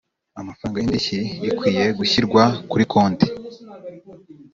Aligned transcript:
Amafaranga 0.39 0.77
y,indishyi 0.79 1.19
ikwiye 1.49 1.85
gushyirwa 1.99 2.43
kurikonte. 2.69 3.25